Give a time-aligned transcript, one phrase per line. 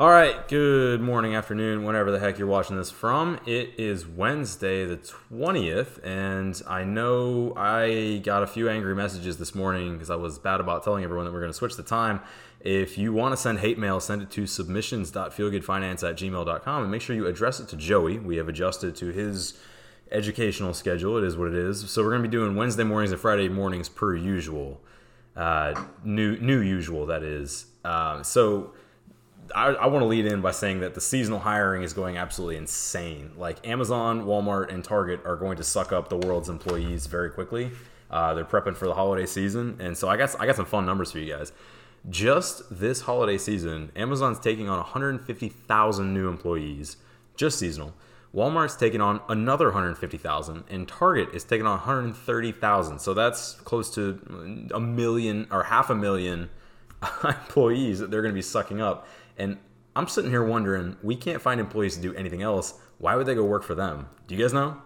[0.00, 3.38] All right, good morning, afternoon, whenever the heck you're watching this from.
[3.44, 9.54] It is Wednesday, the 20th, and I know I got a few angry messages this
[9.54, 12.22] morning because I was bad about telling everyone that we're going to switch the time.
[12.60, 17.02] If you want to send hate mail, send it to submissions.feelgoodfinance at gmail.com and make
[17.02, 18.18] sure you address it to Joey.
[18.18, 19.58] We have adjusted to his
[20.10, 21.18] educational schedule.
[21.18, 21.90] It is what it is.
[21.90, 24.80] So we're going to be doing Wednesday mornings and Friday mornings per usual.
[25.36, 27.66] Uh, new, new usual, that is.
[27.84, 28.72] Uh, so
[29.54, 32.56] I, I want to lead in by saying that the seasonal hiring is going absolutely
[32.56, 33.32] insane.
[33.36, 37.70] Like Amazon, Walmart, and Target are going to suck up the world's employees very quickly.
[38.10, 40.84] Uh, they're prepping for the holiday season, and so I guess I got some fun
[40.84, 41.52] numbers for you guys.
[42.08, 46.96] Just this holiday season, Amazon's taking on 150,000 new employees,
[47.36, 47.94] just seasonal.
[48.34, 52.98] Walmart's taking on another 150,000, and Target is taking on 130,000.
[53.00, 56.48] So that's close to a million or half a million
[57.24, 59.08] employees that they're going to be sucking up.
[59.38, 59.58] And
[59.96, 62.74] I'm sitting here wondering, we can't find employees to do anything else.
[62.98, 64.08] Why would they go work for them?
[64.26, 64.80] Do you guys know?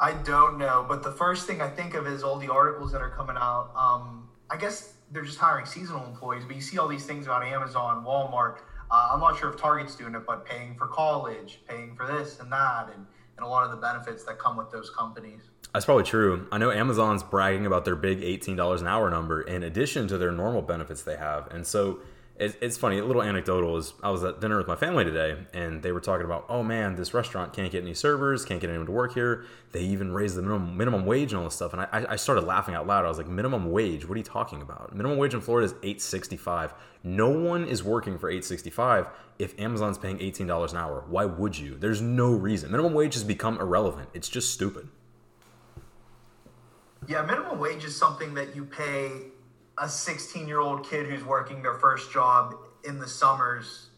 [0.00, 3.00] I don't know, but the first thing I think of is all the articles that
[3.00, 3.72] are coming out.
[3.74, 7.42] Um, I guess they're just hiring seasonal employees, but you see all these things about
[7.42, 8.58] Amazon, Walmart.
[8.90, 12.38] Uh, I'm not sure if Target's doing it, but paying for college, paying for this
[12.38, 15.42] and that, and, and a lot of the benefits that come with those companies.
[15.74, 16.46] That's probably true.
[16.50, 20.32] I know Amazon's bragging about their big $18 an hour number in addition to their
[20.32, 21.48] normal benefits they have.
[21.48, 22.00] And so
[22.38, 22.98] it's, it's funny.
[22.98, 26.00] A little anecdotal is I was at dinner with my family today, and they were
[26.00, 29.14] talking about, oh man, this restaurant can't get any servers, can't get anyone to work
[29.14, 29.44] here.
[29.72, 32.44] They even raised the minimum minimum wage and all this stuff, and I, I started
[32.44, 33.04] laughing out loud.
[33.04, 34.08] I was like, minimum wage?
[34.08, 34.94] What are you talking about?
[34.94, 36.74] Minimum wage in Florida is eight sixty five.
[37.02, 41.04] No one is working for eight sixty five if Amazon's paying eighteen dollars an hour.
[41.08, 41.76] Why would you?
[41.76, 42.70] There's no reason.
[42.70, 44.08] Minimum wage has become irrelevant.
[44.14, 44.88] It's just stupid.
[47.06, 49.08] Yeah, minimum wage is something that you pay
[49.80, 53.88] a 16 year old kid who's working their first job in the summers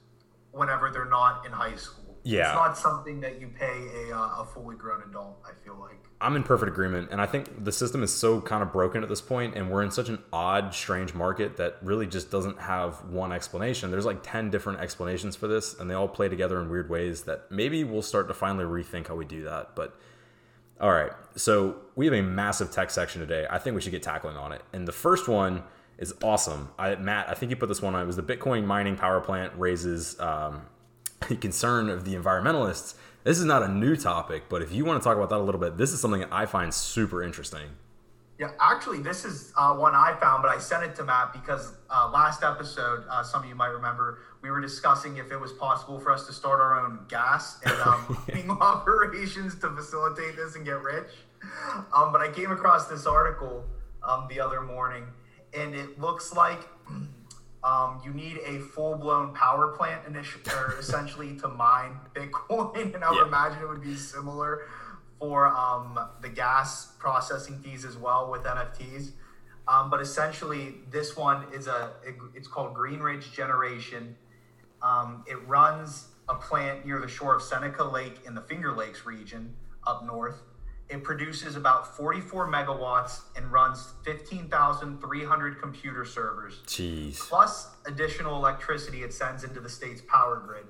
[0.53, 2.01] whenever they're not in high school.
[2.23, 2.49] Yeah.
[2.49, 5.97] It's not something that you pay a, uh, a fully grown adult, I feel like.
[6.21, 7.09] I'm in perfect agreement.
[7.11, 9.83] And I think the system is so kind of broken at this point, and we're
[9.83, 13.91] in such an odd, strange market that really just doesn't have one explanation.
[13.91, 17.23] There's like 10 different explanations for this, and they all play together in weird ways
[17.23, 19.75] that maybe we'll start to finally rethink how we do that.
[19.75, 19.99] But
[20.81, 21.13] all right.
[21.37, 23.47] So we have a massive tech section today.
[23.49, 24.63] I think we should get tackling on it.
[24.73, 25.63] And the first one
[25.99, 26.71] is awesome.
[26.79, 28.03] I, Matt, I think you put this one on.
[28.03, 30.63] It was the Bitcoin mining power plant raises um,
[31.41, 32.95] concern of the environmentalists.
[33.23, 35.45] This is not a new topic, but if you want to talk about that a
[35.45, 37.69] little bit, this is something that I find super interesting.
[38.41, 41.75] Yeah, actually, this is uh, one I found, but I sent it to Matt because
[41.91, 45.53] uh, last episode, uh, some of you might remember, we were discussing if it was
[45.53, 50.65] possible for us to start our own gas and um, operations to facilitate this and
[50.65, 51.11] get rich.
[51.95, 53.63] Um, but I came across this article
[54.03, 55.05] um, the other morning,
[55.53, 56.61] and it looks like
[57.63, 60.01] um, you need a full blown power plant
[60.79, 63.27] essentially to mine Bitcoin, and I would yeah.
[63.27, 64.63] imagine it would be similar
[65.21, 69.11] for um, the gas processing fees as well with NFTs.
[69.69, 74.17] Um, but essentially, this one is a it, it's called Greenidge Generation.
[74.83, 79.05] Um, it runs a plant near the shore of Seneca Lake in the Finger Lakes
[79.05, 79.55] region
[79.87, 80.43] up north.
[80.89, 86.63] It produces about 44 megawatts and runs 15,300 computer servers.
[86.67, 87.21] Jeez.
[87.21, 90.65] Plus additional electricity it sends into the state's power grid.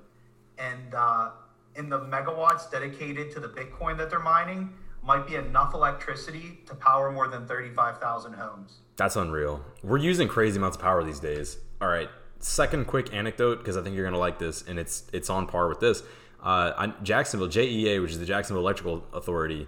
[0.59, 1.31] And uh,
[1.81, 4.71] in the megawatts dedicated to the Bitcoin that they're mining
[5.03, 8.81] might be enough electricity to power more than 35,000 homes.
[8.97, 9.65] That's unreal.
[9.83, 11.57] We're using crazy amounts of power these days.
[11.81, 12.11] All right.
[12.39, 15.47] Second quick anecdote because I think you're going to like this and it's it's on
[15.47, 16.03] par with this.
[16.43, 19.67] Uh, Jacksonville JEA, which is the Jacksonville Electrical Authority,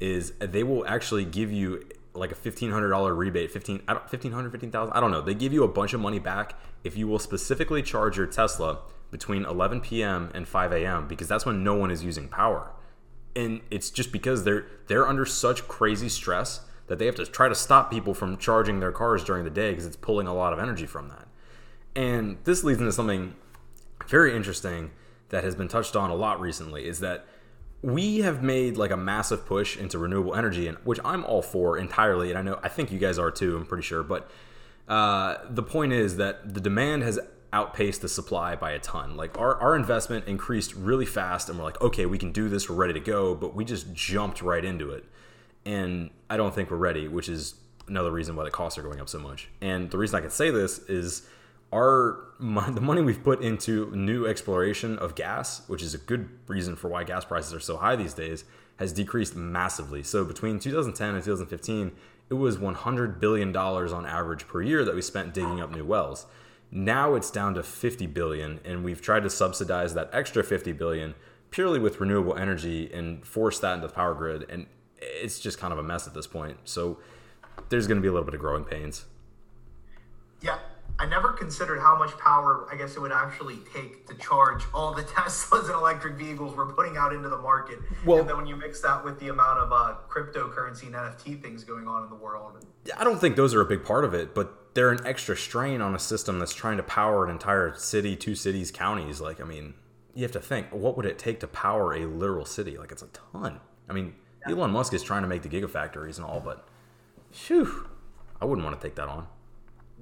[0.00, 5.00] is they will actually give you like a fifteen hundred dollar rebate, fifteen I I
[5.00, 5.22] don't know.
[5.22, 8.80] They give you a bunch of money back if you will specifically charge your Tesla
[9.10, 10.30] between 11 p.m.
[10.34, 11.08] and 5 a.m.
[11.08, 12.70] because that's when no one is using power.
[13.34, 17.48] And it's just because they're they're under such crazy stress that they have to try
[17.48, 20.52] to stop people from charging their cars during the day because it's pulling a lot
[20.52, 21.28] of energy from that.
[21.94, 23.34] And this leads into something
[24.08, 24.90] very interesting
[25.28, 27.26] that has been touched on a lot recently is that
[27.82, 31.78] we have made like a massive push into renewable energy and which I'm all for
[31.78, 34.30] entirely and I know I think you guys are too I'm pretty sure but
[34.88, 37.18] uh, the point is that the demand has
[37.52, 39.16] outpaced the supply by a ton.
[39.16, 42.68] Like our, our investment increased really fast and we're like, okay, we can do this,
[42.68, 45.04] we're ready to go, but we just jumped right into it.
[45.64, 47.54] And I don't think we're ready, which is
[47.88, 49.48] another reason why the costs are going up so much.
[49.60, 51.26] And the reason I can say this is
[51.72, 56.76] our the money we've put into new exploration of gas, which is a good reason
[56.76, 58.44] for why gas prices are so high these days,
[58.78, 60.02] has decreased massively.
[60.02, 61.92] So between 2010 and 2015,
[62.30, 65.84] it was 100 billion dollars on average per year that we spent digging up new
[65.84, 66.26] wells
[66.70, 71.14] Now it's down to 50 billion, and we've tried to subsidize that extra 50 billion
[71.50, 74.46] purely with renewable energy and force that into the power grid.
[74.48, 74.66] And
[75.00, 76.58] it's just kind of a mess at this point.
[76.64, 76.98] So
[77.68, 79.06] there's going to be a little bit of growing pains.
[80.42, 80.58] Yeah,
[80.98, 84.94] I never considered how much power I guess it would actually take to charge all
[84.94, 87.78] the Teslas and electric vehicles we're putting out into the market.
[88.04, 91.42] Well, and then when you mix that with the amount of uh, cryptocurrency and NFT
[91.42, 92.64] things going on in the world.
[92.96, 95.80] I don't think those are a big part of it, but they're an extra strain
[95.80, 99.20] on a system that's trying to power an entire city, two cities, counties.
[99.20, 99.74] Like, I mean,
[100.14, 102.76] you have to think, what would it take to power a literal city?
[102.78, 103.60] Like, it's a ton.
[103.88, 104.14] I mean,
[104.46, 104.54] yeah.
[104.54, 106.66] Elon Musk is trying to make the gigafactories and all, but
[107.30, 107.88] Phew.
[108.40, 109.26] I wouldn't want to take that on.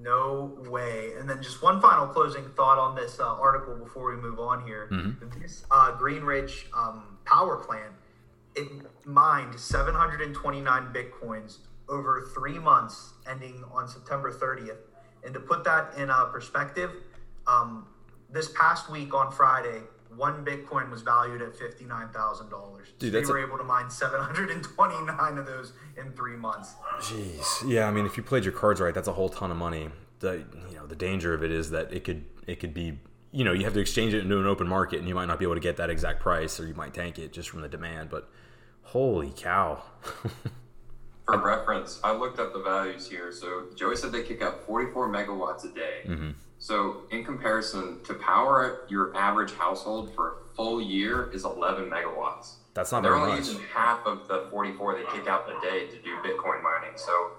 [0.00, 1.12] No way.
[1.18, 4.64] And then just one final closing thought on this uh, article before we move on
[4.64, 4.88] here.
[4.92, 5.40] Mm-hmm.
[5.40, 7.92] This uh, Greenidge um, power plant,
[8.54, 8.68] it
[9.04, 14.78] mined 729 bitcoins over three months, ending on September 30th.
[15.24, 16.90] And to put that in uh, perspective,
[17.46, 17.86] um,
[18.30, 19.80] this past week on Friday,
[20.16, 22.88] one Bitcoin was valued at fifty nine thousand dollars.
[22.98, 26.12] So they were a- able to mine seven hundred and twenty nine of those in
[26.12, 26.74] three months.
[27.00, 27.86] Jeez, yeah.
[27.86, 29.90] I mean, if you played your cards right, that's a whole ton of money.
[30.20, 32.98] The you know the danger of it is that it could it could be
[33.32, 35.38] you know you have to exchange it into an open market and you might not
[35.38, 37.68] be able to get that exact price or you might tank it just from the
[37.68, 38.08] demand.
[38.10, 38.28] But
[38.82, 39.82] holy cow.
[41.28, 43.30] For reference, I looked up the values here.
[43.32, 46.00] So Joey said they kick out 44 megawatts a day.
[46.06, 46.30] Mm-hmm.
[46.60, 52.54] So, in comparison, to power your average household for a full year is 11 megawatts.
[52.74, 53.48] That's not They're very only much.
[53.48, 56.96] using half of the 44 they kick out a day to do Bitcoin mining.
[56.96, 57.30] So,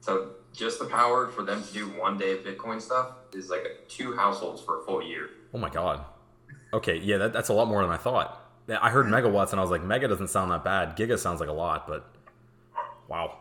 [0.00, 3.62] so just the power for them to do one day of Bitcoin stuff is like
[3.88, 5.28] two households for a full year.
[5.52, 6.04] Oh my god.
[6.72, 8.38] Okay, yeah, that, that's a lot more than I thought.
[8.80, 10.96] I heard megawatts and I was like, mega doesn't sound that bad.
[10.96, 12.10] Giga sounds like a lot, but
[13.12, 13.38] wow.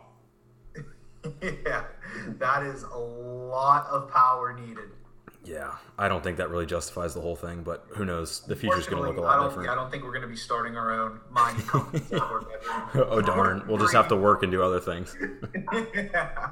[1.66, 1.84] yeah,
[2.40, 4.90] that is a lot of power needed.
[5.44, 8.42] Yeah, I don't think that really justifies the whole thing, but who knows?
[8.42, 9.70] The future's going to look a lot I different.
[9.70, 12.04] I don't think we're going to be starting our own mining company.
[12.12, 13.64] oh darn!
[13.68, 15.16] We'll just have to work and do other things.
[15.96, 16.50] yeah.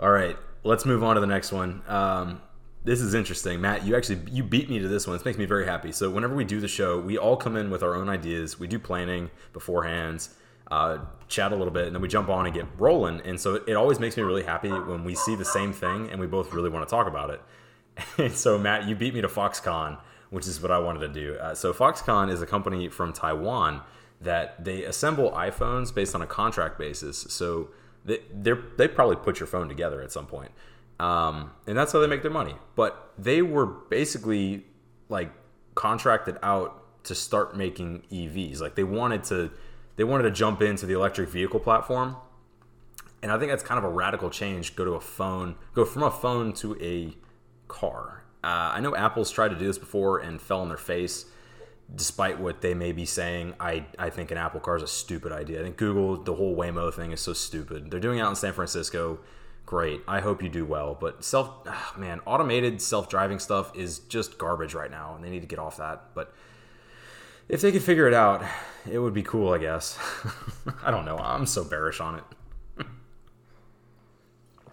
[0.00, 1.82] All right, let's move on to the next one.
[1.86, 2.40] Um,
[2.84, 3.84] this is interesting, Matt.
[3.84, 5.14] You actually you beat me to this one.
[5.14, 5.92] This makes me very happy.
[5.92, 8.58] So whenever we do the show, we all come in with our own ideas.
[8.58, 10.28] We do planning beforehand,
[10.70, 10.98] uh,
[11.28, 13.20] chat a little bit, and then we jump on and get rolling.
[13.20, 16.20] And so it always makes me really happy when we see the same thing and
[16.20, 17.40] we both really want to talk about it.
[18.18, 19.98] And so, Matt, you beat me to Foxconn,
[20.28, 21.36] which is what I wanted to do.
[21.36, 23.80] Uh, so, Foxconn is a company from Taiwan
[24.20, 27.26] that they assemble iPhones based on a contract basis.
[27.30, 27.70] So,
[28.04, 28.20] they
[28.76, 30.52] they probably put your phone together at some point.
[31.00, 32.54] Um, and that's how they make their money.
[32.74, 34.64] But they were basically
[35.08, 35.32] like
[35.74, 38.60] contracted out to start making EVs.
[38.60, 39.50] Like they wanted to
[39.96, 42.16] they wanted to jump into the electric vehicle platform.
[43.22, 44.76] And I think that's kind of a radical change.
[44.76, 47.16] Go to a phone, go from a phone to a
[47.66, 48.24] car.
[48.44, 51.24] Uh, I know Apple's tried to do this before and fell on their face,
[51.92, 53.54] despite what they may be saying.
[53.58, 55.60] I, I think an Apple car is a stupid idea.
[55.60, 57.90] I think Google, the whole Waymo thing is so stupid.
[57.90, 59.18] They're doing it out in San Francisco.
[59.64, 60.02] Great.
[60.06, 60.96] I hope you do well.
[60.98, 65.30] But self, oh man, automated self driving stuff is just garbage right now, and they
[65.30, 66.10] need to get off that.
[66.14, 66.32] But
[67.48, 68.44] if they could figure it out,
[68.90, 69.98] it would be cool, I guess.
[70.82, 71.18] I don't know.
[71.18, 72.24] I'm so bearish on it.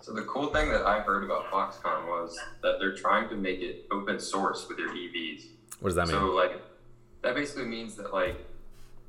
[0.01, 3.61] So the cool thing that I heard about Foxconn was that they're trying to make
[3.61, 5.45] it open source with their EVs.
[5.79, 6.17] What does that mean?
[6.17, 6.61] So like
[7.21, 8.35] that basically means that like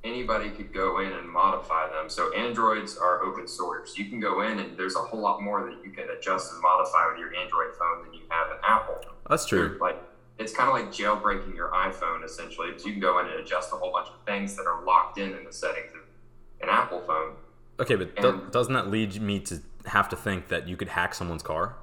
[0.05, 2.09] anybody could go in and modify them.
[2.09, 3.99] So Androids are open source.
[3.99, 6.63] You can go in and there's a whole lot more that you can adjust and
[6.63, 9.01] modify with your Android phone than you have an Apple.
[9.29, 9.77] That's true.
[9.81, 10.01] Like
[10.39, 13.73] it's kind of like jailbreaking your iPhone essentially, because you can go in and adjust
[13.73, 16.01] a whole bunch of things that are locked in in the settings of
[16.61, 17.35] an Apple phone.
[17.81, 21.15] Okay, but and, doesn't that lead me to have to think that you could hack
[21.15, 21.77] someone's car?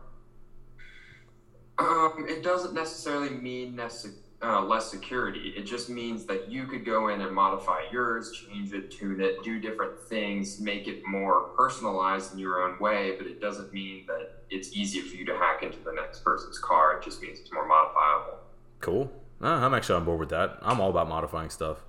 [1.77, 5.53] Um, it doesn't necessarily mean necess- uh, less security.
[5.55, 9.43] It just means that you could go in and modify yours, change it, tune it,
[9.43, 13.15] do different things, make it more personalized in your own way.
[13.17, 16.59] But it doesn't mean that it's easier for you to hack into the next person's
[16.59, 16.97] car.
[16.97, 18.39] It just means it's more modifiable.
[18.79, 19.11] Cool.
[19.41, 20.57] Uh, I'm actually on board with that.
[20.61, 21.83] I'm all about modifying stuff.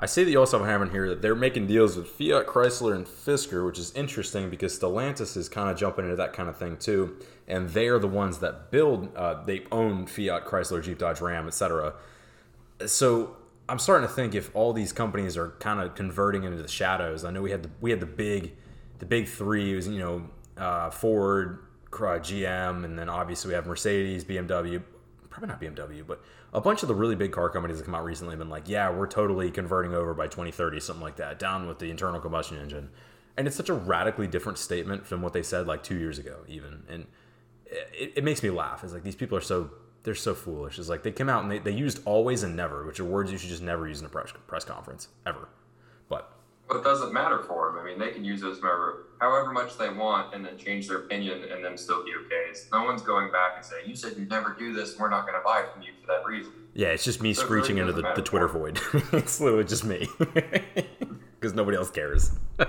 [0.00, 2.94] I see that you also have in here that they're making deals with Fiat, Chrysler,
[2.94, 6.56] and Fisker, which is interesting because Stellantis is kind of jumping into that kind of
[6.56, 7.16] thing too,
[7.48, 9.14] and they are the ones that build.
[9.16, 11.94] Uh, they own Fiat, Chrysler, Jeep, Dodge, Ram, etc.
[12.86, 13.36] So
[13.68, 17.24] I'm starting to think if all these companies are kind of converting into the shadows.
[17.24, 18.52] I know we had the we had the big,
[19.00, 19.74] the big three.
[19.74, 21.58] Was you know uh, Ford,
[21.90, 24.80] GM, and then obviously we have Mercedes, BMW,
[25.28, 28.04] probably not BMW, but a bunch of the really big car companies that come out
[28.04, 31.68] recently have been like, yeah, we're totally converting over by 2030, something like that, down
[31.68, 32.90] with the internal combustion engine.
[33.36, 36.38] And it's such a radically different statement from what they said like two years ago,
[36.48, 36.82] even.
[36.88, 37.06] And
[37.66, 38.82] it, it makes me laugh.
[38.82, 39.70] It's like these people are so
[40.02, 40.78] they're so foolish.
[40.78, 43.30] It's like they came out and they, they used always and never, which are words
[43.30, 45.48] you should just never use in a press press conference ever.
[46.08, 46.32] But
[46.68, 47.80] But it doesn't matter for them.
[47.80, 50.98] I mean, they can use those however, however much they want and then change their
[50.98, 52.44] opinion and then still be okay.
[52.50, 55.08] It's, no one's going back and saying, you said you'd never do this, and we're
[55.08, 56.52] not going to buy from you for that reason.
[56.74, 58.78] yeah, it's just me So it really screeching into the, the Twitter void.
[59.12, 62.32] it's literally just me because nobody else cares.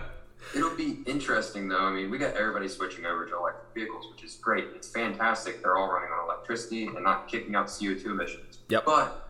[0.56, 1.86] It'll be interesting though.
[1.86, 4.65] I mean, we got everybody switching over to electric vehicles, which is great.
[4.75, 5.62] It's fantastic.
[5.62, 8.60] They're all running on electricity and not kicking out CO2 emissions.
[8.70, 8.86] Yep.
[8.86, 9.28] But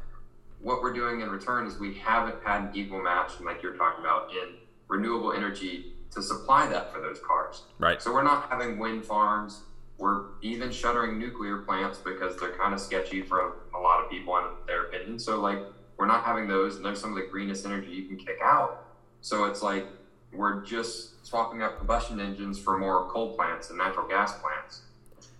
[0.61, 4.03] what we're doing in return is we haven't had an equal match, like you're talking
[4.03, 4.55] about, in
[4.87, 7.63] renewable energy to supply that for those cars.
[7.77, 8.01] right.
[8.01, 9.61] So we're not having wind farms.
[9.97, 14.35] We're even shuttering nuclear plants because they're kind of sketchy from a lot of people
[14.37, 15.19] in their opinion.
[15.19, 15.59] So like
[15.97, 18.85] we're not having those, and there's some of the greenest energy you can kick out.
[19.21, 19.85] So it's like
[20.33, 24.83] we're just swapping out combustion engines for more coal plants and natural gas plants.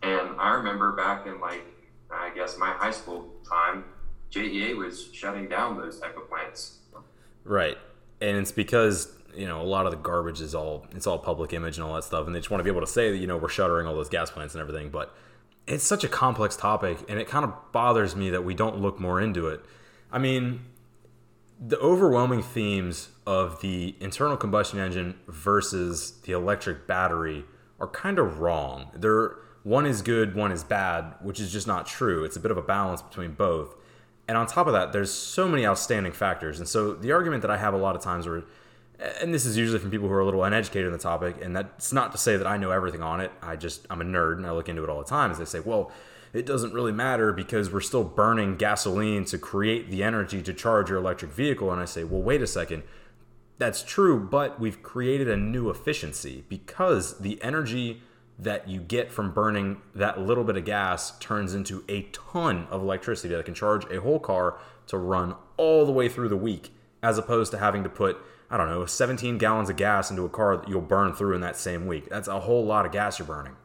[0.04, 1.66] And I remember back in like
[2.12, 3.86] I guess my high school time,
[4.32, 6.80] JEA was shutting down those type of plants.
[7.44, 7.78] Right.
[8.22, 11.54] And it's because, you know, a lot of the garbage is all it's all public
[11.54, 13.18] image and all that stuff and they just want to be able to say that,
[13.18, 15.16] you know, we're shuttering all those gas plants and everything, but
[15.68, 19.00] it's such a complex topic and it kind of bothers me that we don't look
[19.00, 19.64] more into it.
[20.12, 20.62] I mean,
[21.60, 27.46] the overwhelming themes of the internal combustion engine versus the electric battery
[27.80, 28.90] are kind of wrong.
[28.96, 32.24] They're one is good, one is bad, which is just not true.
[32.24, 33.76] It's a bit of a balance between both.
[34.30, 36.60] And on top of that, there's so many outstanding factors.
[36.60, 38.44] And so the argument that I have a lot of times where
[39.22, 41.56] and this is usually from people who are a little uneducated in the topic, and
[41.56, 43.32] that's not to say that I know everything on it.
[43.42, 45.32] I just I'm a nerd and I look into it all the time.
[45.32, 45.92] As they say, well,
[46.32, 50.90] it doesn't really matter because we're still burning gasoline to create the energy to charge
[50.90, 51.72] your electric vehicle.
[51.72, 52.84] And I say, well, wait a second.
[53.58, 58.04] That's true, but we've created a new efficiency because the energy
[58.40, 62.82] that you get from burning that little bit of gas turns into a ton of
[62.82, 66.72] electricity that can charge a whole car to run all the way through the week,
[67.04, 68.18] as opposed to having to put,
[68.50, 71.42] I don't know, 17 gallons of gas into a car that you'll burn through in
[71.42, 72.10] that same week.
[72.10, 73.56] That's a whole lot of gas you're burning.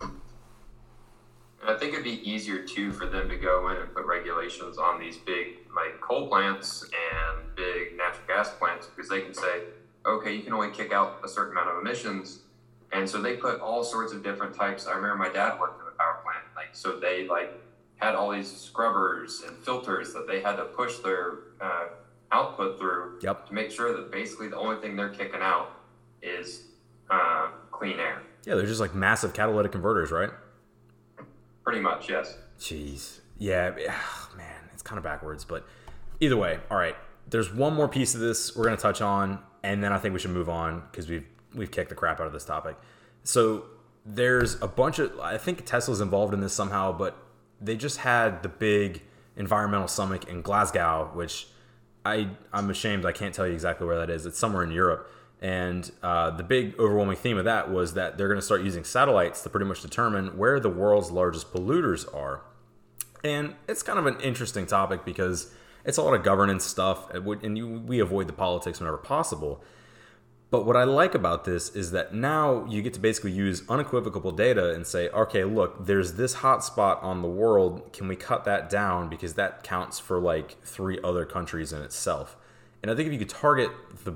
[0.00, 4.78] And I think it'd be easier too for them to go in and put regulations
[4.78, 9.62] on these big like coal plants and big natural gas plants because they can say,
[10.06, 12.40] okay, you can only kick out a certain amount of emissions.
[12.94, 14.86] And so they put all sorts of different types.
[14.86, 17.52] I remember my dad worked in a power plant, like so they like
[17.96, 21.86] had all these scrubbers and filters that they had to push their uh,
[22.32, 23.48] output through Yep.
[23.48, 25.70] to make sure that basically the only thing they're kicking out
[26.22, 26.68] is
[27.10, 28.22] uh, clean air.
[28.46, 30.30] Yeah, they're just like massive catalytic converters, right?
[31.64, 32.36] Pretty much, yes.
[32.60, 33.20] Jeez.
[33.38, 35.66] Yeah, ah, man, it's kind of backwards, but
[36.20, 36.96] either way, all right.
[37.28, 40.12] There's one more piece of this we're going to touch on, and then I think
[40.12, 42.76] we should move on because we've we've kicked the crap out of this topic.
[43.22, 43.64] So
[44.04, 47.16] there's a bunch of I think Tesla's involved in this somehow, but
[47.60, 49.02] they just had the big
[49.36, 51.48] environmental summit in Glasgow, which
[52.04, 54.26] I I'm ashamed I can't tell you exactly where that is.
[54.26, 55.10] It's somewhere in Europe.
[55.40, 58.82] And uh, the big overwhelming theme of that was that they're going to start using
[58.82, 62.40] satellites to pretty much determine where the world's largest polluters are.
[63.22, 65.52] And it's kind of an interesting topic because
[65.84, 67.38] it's a lot of governance stuff, and we-
[68.00, 69.62] avoid the politics whenever possible.
[70.54, 74.30] But what I like about this is that now you get to basically use unequivocal
[74.30, 77.92] data and say, okay, look, there's this hot spot on the world.
[77.92, 82.36] Can we cut that down because that counts for like three other countries in itself?
[82.82, 83.72] And I think if you could target
[84.04, 84.14] the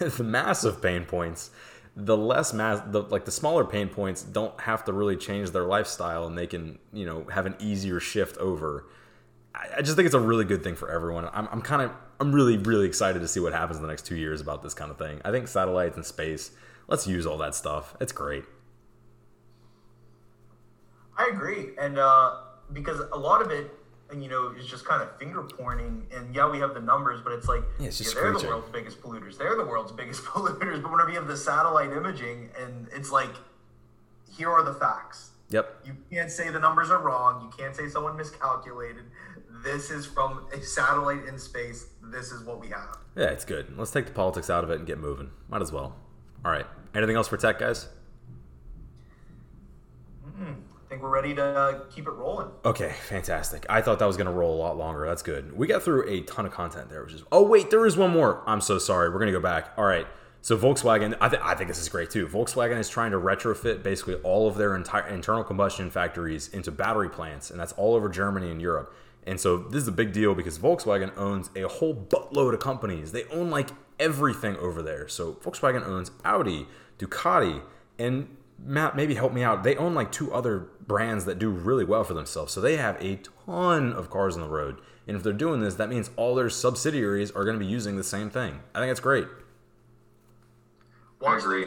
[0.10, 1.52] the massive pain points,
[1.94, 5.66] the less mass, the like the smaller pain points don't have to really change their
[5.66, 8.86] lifestyle, and they can you know have an easier shift over.
[9.54, 11.28] I, I just think it's a really good thing for everyone.
[11.32, 14.06] I'm, I'm kind of I'm really really excited to see what happens in the next
[14.06, 15.20] two years about this kind of thing.
[15.24, 16.50] I think satellites and space.
[16.88, 17.96] Let's use all that stuff.
[18.00, 18.44] It's great.
[21.18, 22.36] I agree, and uh,
[22.72, 23.70] because a lot of it,
[24.10, 26.06] and you know, is just kind of finger pointing.
[26.14, 28.70] And yeah, we have the numbers, but it's like Yeah, it's just they're the world's
[28.70, 29.38] biggest polluters.
[29.38, 30.82] They're the world's biggest polluters.
[30.82, 33.34] But whenever you have the satellite imaging, and it's like,
[34.36, 35.30] here are the facts.
[35.50, 35.86] Yep.
[35.86, 37.40] You can't say the numbers are wrong.
[37.42, 39.04] You can't say someone miscalculated.
[39.66, 41.88] This is from a satellite in space.
[42.00, 42.98] This is what we have.
[43.16, 43.76] Yeah, it's good.
[43.76, 45.30] Let's take the politics out of it and get moving.
[45.48, 45.96] Might as well.
[46.44, 46.66] All right.
[46.94, 47.88] Anything else for tech, guys?
[50.24, 50.54] I
[50.88, 52.48] think we're ready to uh, keep it rolling.
[52.64, 53.66] Okay, fantastic.
[53.68, 55.04] I thought that was going to roll a lot longer.
[55.04, 55.56] That's good.
[55.56, 57.24] We got through a ton of content there, which is.
[57.32, 58.44] Oh wait, there is one more.
[58.46, 59.08] I'm so sorry.
[59.08, 59.70] We're going to go back.
[59.76, 60.06] All right.
[60.46, 62.28] So Volkswagen, I, th- I think this is great too.
[62.28, 67.08] Volkswagen is trying to retrofit basically all of their entire internal combustion factories into battery
[67.08, 68.94] plants, and that's all over Germany and Europe.
[69.26, 73.10] And so this is a big deal because Volkswagen owns a whole buttload of companies.
[73.10, 75.08] They own like everything over there.
[75.08, 76.68] So Volkswagen owns Audi,
[77.00, 77.60] Ducati,
[77.98, 78.28] and
[78.64, 79.64] Matt, maybe help me out.
[79.64, 82.52] They own like two other brands that do really well for themselves.
[82.52, 84.80] So they have a ton of cars on the road.
[85.08, 87.96] And if they're doing this, that means all their subsidiaries are going to be using
[87.96, 88.60] the same thing.
[88.76, 89.26] I think that's great.
[91.24, 91.66] I agree.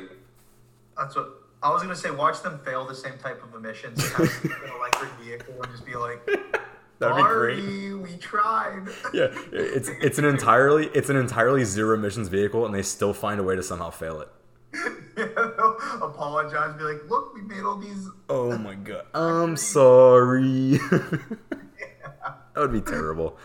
[0.97, 1.29] That's what
[1.63, 2.11] I was gonna say.
[2.11, 6.25] Watch them fail the same type of emissions an electric vehicle and just be like,
[6.99, 7.59] That'd be great.
[7.59, 12.75] "Sorry, we tried." Yeah, it's it's an entirely it's an entirely zero emissions vehicle, and
[12.75, 14.29] they still find a way to somehow fail it.
[15.15, 19.05] They'll apologize, be like, "Look, we made all these." Oh my god.
[19.13, 20.77] I'm sorry.
[20.77, 23.37] that would be terrible.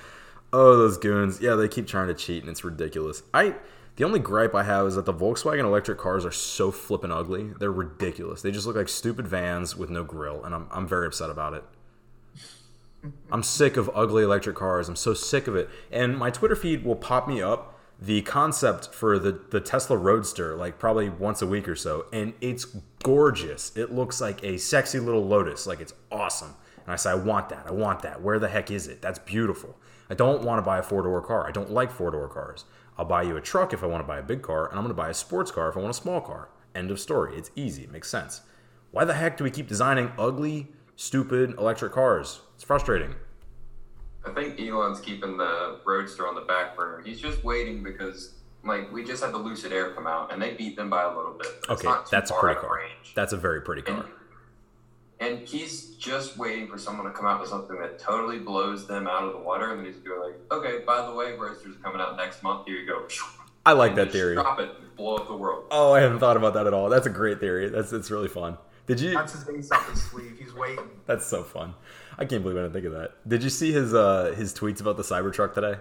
[0.53, 1.41] Oh, those goons.
[1.41, 3.23] Yeah, they keep trying to cheat and it's ridiculous.
[3.33, 3.55] I
[3.97, 7.53] the only gripe I have is that the Volkswagen electric cars are so flippin' ugly.
[7.59, 8.43] They're ridiculous.
[8.43, 11.55] They just look like stupid vans with no grill, and I'm I'm very upset about
[11.55, 11.65] it.
[13.31, 14.89] I'm sick of ugly electric cars.
[14.89, 15.69] I'm so sick of it.
[15.93, 20.57] And my Twitter feed will pop me up the concept for the, the Tesla Roadster
[20.57, 22.07] like probably once a week or so.
[22.13, 22.65] And it's
[23.03, 23.77] gorgeous.
[23.77, 25.67] It looks like a sexy little Lotus.
[25.67, 26.55] Like it's awesome.
[26.85, 27.67] And I say, I want that.
[27.67, 28.21] I want that.
[28.23, 29.01] Where the heck is it?
[29.01, 29.77] That's beautiful.
[30.11, 31.47] I don't want to buy a four door car.
[31.47, 32.65] I don't like four door cars.
[32.99, 34.85] I'll buy you a truck if I want to buy a big car, and I'm
[34.85, 36.51] going to buy a sports car if I want a small car.
[36.75, 37.37] End of story.
[37.37, 37.85] It's easy.
[37.85, 38.43] It makes sense.
[38.91, 42.41] Why the heck do we keep designing ugly, stupid electric cars?
[42.55, 43.15] It's frustrating.
[44.27, 47.03] I think Elon's keeping the Roadster on the back burner.
[47.05, 50.55] He's just waiting because, like, we just had the Lucid Air come out, and they
[50.55, 51.49] beat them by a little bit.
[51.69, 52.77] Okay, that's a pretty car.
[52.77, 53.15] range.
[53.15, 53.97] That's a very pretty car.
[53.97, 54.05] and
[55.47, 59.25] he's just waiting for someone to come out with something that totally blows them out
[59.25, 62.17] of the water, and then he's going like, "Okay, by the way, Roadster's coming out
[62.17, 62.67] next month.
[62.67, 63.07] Here you go."
[63.67, 64.35] I like And that theory.
[64.35, 65.65] Drop it, and blow up the world.
[65.71, 66.89] Oh, I haven't thought about that at all.
[66.91, 67.69] That's a great theory.
[67.69, 68.59] That's it's really fun.
[68.87, 69.15] Did you?
[69.15, 70.37] That's his ace up his sleeve.
[70.39, 70.91] He's waiting.
[71.07, 71.75] That's so fun.
[72.19, 73.13] I can't believe I didn't think of that.
[73.27, 75.77] Did you see his uh his tweets about the Cybertruck today?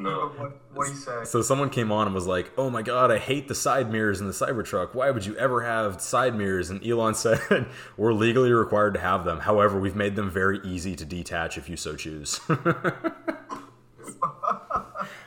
[0.00, 0.32] No.
[0.36, 1.24] What what he say?
[1.24, 4.18] So someone came on and was like, "Oh my god, I hate the side mirrors
[4.20, 4.94] in the Cybertruck.
[4.94, 7.66] Why would you ever have side mirrors?" And Elon said,
[7.98, 9.40] "We're legally required to have them.
[9.40, 12.40] However, we've made them very easy to detach if you so choose."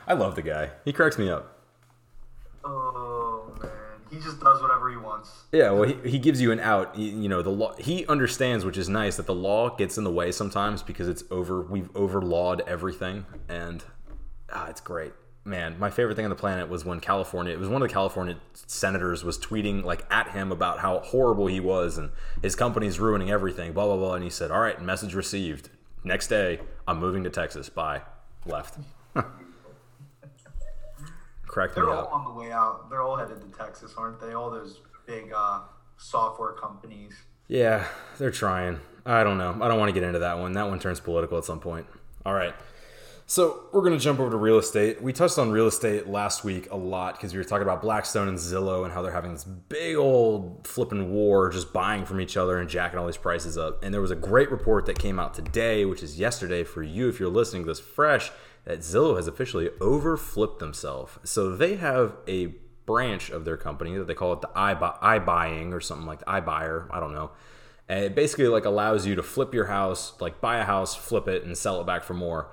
[0.06, 0.70] I love the guy.
[0.84, 1.60] He cracks me up.
[2.64, 3.70] Oh man,
[4.10, 5.44] he just does whatever he wants.
[5.52, 6.98] Yeah, well, he, he gives you an out.
[6.98, 7.76] You, you know, the law.
[7.76, 11.22] He understands, which is nice, that the law gets in the way sometimes because it's
[11.30, 11.62] over.
[11.62, 13.84] We've overlawed everything, and
[14.54, 15.12] ah, it's great.
[15.46, 17.52] Man, my favorite thing on the planet was when California.
[17.52, 21.48] It was one of the California senators was tweeting like at him about how horrible
[21.48, 22.10] he was and
[22.42, 23.72] his company's ruining everything.
[23.74, 24.14] Blah blah blah.
[24.14, 25.68] And he said, "All right, message received.
[26.02, 27.68] Next day, I'm moving to Texas.
[27.68, 28.02] Bye."
[28.46, 28.78] Left.
[29.16, 29.22] Me
[31.74, 32.12] They're all up.
[32.12, 32.90] on the way out.
[32.90, 34.32] They're all headed to Texas, aren't they?
[34.32, 35.60] All those big uh,
[35.96, 37.12] software companies.
[37.48, 37.86] Yeah,
[38.18, 38.80] they're trying.
[39.06, 39.56] I don't know.
[39.60, 40.52] I don't want to get into that one.
[40.52, 41.86] That one turns political at some point.
[42.26, 42.54] All right.
[43.26, 45.00] So we're going to jump over to real estate.
[45.02, 48.28] We touched on real estate last week a lot because we were talking about Blackstone
[48.28, 52.36] and Zillow and how they're having this big old flipping war just buying from each
[52.36, 53.82] other and jacking all these prices up.
[53.82, 57.08] And there was a great report that came out today, which is yesterday for you
[57.08, 58.30] if you're listening to this fresh,
[58.66, 61.18] that Zillow has officially overflipped themselves.
[61.24, 65.72] So they have a branch of their company that they call it the iBuy, iBuying
[65.72, 66.88] or something like the iBuyer.
[66.90, 67.30] I don't know.
[67.88, 71.26] And it basically like allows you to flip your house, like buy a house, flip
[71.26, 72.50] it, and sell it back for more.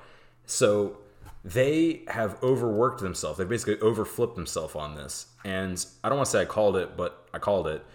[0.51, 0.97] So
[1.45, 3.37] they have overworked themselves.
[3.37, 5.27] They basically overflipped themselves on this.
[5.45, 7.85] And I don't want to say I called it, but I called it.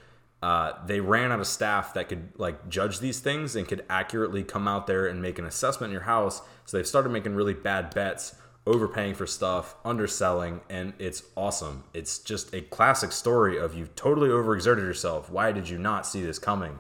[0.43, 4.43] Uh, they ran out of staff that could like judge these things and could accurately
[4.43, 6.41] come out there and make an assessment in your house.
[6.65, 8.35] So they've started making really bad bets,
[8.67, 11.85] overpaying for stuff, underselling, and it's awesome.
[11.93, 15.31] It's just a classic story of you totally overexerted yourself.
[15.31, 16.79] Why did you not see this coming?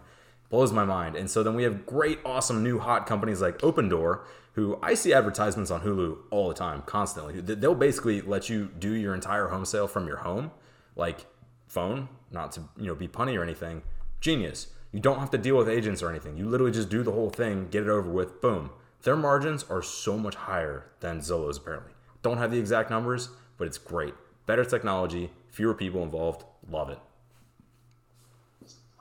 [0.48, 1.16] blows my mind.
[1.16, 4.24] And so then we have great, awesome new hot companies like Open Door,
[4.56, 7.40] who I see advertisements on Hulu all the time, constantly.
[7.40, 10.50] They'll basically let you do your entire home sale from your home,
[10.96, 11.26] like
[11.68, 13.82] phone, not to you know be punny or anything.
[14.18, 14.68] Genius.
[14.92, 16.38] You don't have to deal with agents or anything.
[16.38, 18.70] You literally just do the whole thing, get it over with, boom.
[19.02, 21.92] Their margins are so much higher than Zillow's apparently.
[22.22, 24.14] Don't have the exact numbers, but it's great.
[24.46, 26.44] Better technology, fewer people involved.
[26.70, 26.98] Love it.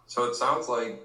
[0.06, 1.02] So it sounds like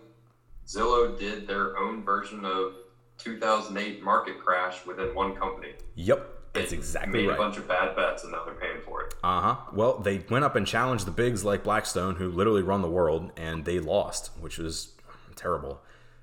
[0.66, 2.74] Zillow did their own version of
[3.22, 5.72] 2008 market crash within one company.
[5.94, 7.34] Yep, that's They exactly made right.
[7.34, 9.14] a bunch of bad bets and now they're paying for it.
[9.22, 9.56] Uh huh.
[9.72, 13.32] Well, they went up and challenged the bigs like Blackstone, who literally run the world,
[13.36, 14.92] and they lost, which was
[15.36, 15.80] terrible.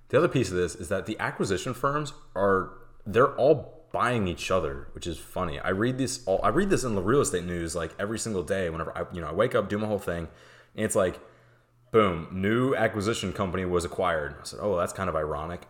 [0.10, 2.72] The other piece of this is that the acquisition firms are
[3.06, 5.60] they're all buying each other, which is funny.
[5.60, 8.44] I read this all I read this in the real estate news like every single
[8.44, 8.70] day.
[8.70, 10.28] Whenever I you know I wake up, do my whole thing,
[10.76, 11.20] and it's like,
[11.92, 14.36] boom, new acquisition company was acquired.
[14.40, 15.68] I said, oh, that's kind of ironic.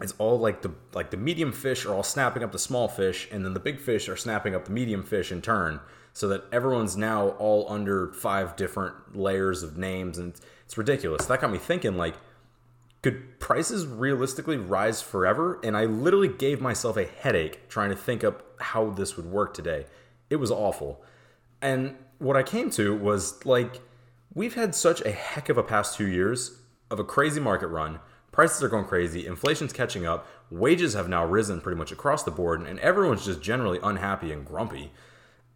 [0.00, 3.28] It's all like the like the medium fish are all snapping up the small fish,
[3.32, 5.80] and then the big fish are snapping up the medium fish in turn,
[6.12, 10.34] so that everyone's now all under five different layers of names, and
[10.64, 11.26] it's ridiculous.
[11.26, 12.14] That got me thinking, like,
[13.02, 15.60] could prices realistically rise forever?
[15.62, 19.54] And I literally gave myself a headache trying to think up how this would work
[19.54, 19.86] today.
[20.30, 21.02] It was awful.
[21.62, 23.80] And what I came to was like,
[24.34, 28.00] we've had such a heck of a past two years of a crazy market run.
[28.38, 32.30] Prices are going crazy, inflation's catching up, wages have now risen pretty much across the
[32.30, 34.92] board, and everyone's just generally unhappy and grumpy.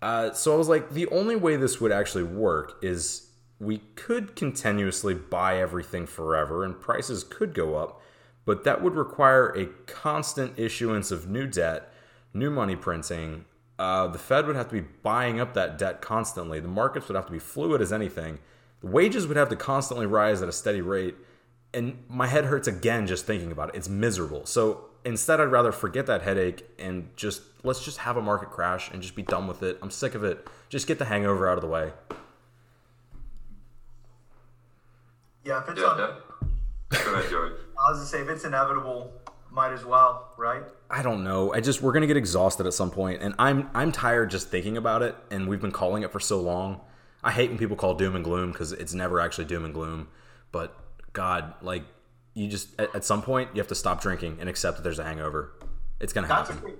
[0.02, 3.28] Uh, so I was like, the only way this would actually work is
[3.60, 8.02] we could continuously buy everything forever and prices could go up,
[8.44, 11.88] but that would require a constant issuance of new debt,
[12.34, 13.44] new money printing.
[13.78, 16.58] Uh, the Fed would have to be buying up that debt constantly.
[16.58, 18.40] The markets would have to be fluid as anything.
[18.80, 21.14] The wages would have to constantly rise at a steady rate.
[21.74, 23.76] And my head hurts again just thinking about it.
[23.76, 24.44] It's miserable.
[24.46, 28.90] So instead, I'd rather forget that headache and just let's just have a market crash
[28.90, 29.78] and just be done with it.
[29.82, 30.46] I'm sick of it.
[30.68, 31.92] Just get the hangover out of the way.
[35.44, 37.04] Yeah, if it's Yeah, un- Deb.
[37.04, 37.50] Go ahead, Joey.
[37.86, 39.12] I was gonna say if it's inevitable,
[39.50, 40.62] might as well, right?
[40.90, 41.52] I don't know.
[41.52, 44.76] I just we're gonna get exhausted at some point, and I'm I'm tired just thinking
[44.76, 45.16] about it.
[45.30, 46.80] And we've been calling it for so long.
[47.24, 50.08] I hate when people call doom and gloom because it's never actually doom and gloom.
[50.52, 50.76] But
[51.12, 51.84] God, like
[52.34, 54.98] you just at, at some point you have to stop drinking and accept that there's
[54.98, 55.52] a hangover.
[56.00, 56.68] It's gonna That's a happen.
[56.70, 56.78] great.